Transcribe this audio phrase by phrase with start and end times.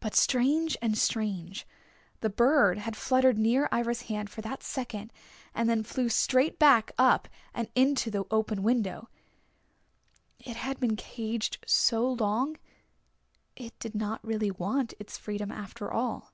[0.00, 1.66] But strange and strange,
[2.20, 5.12] the bird had fluttered near Ivra's hand for that second,
[5.54, 9.10] and then flew straight back up and into the open window.
[10.38, 12.56] It had been caged so long
[13.54, 16.32] it did not really want its freedom after all.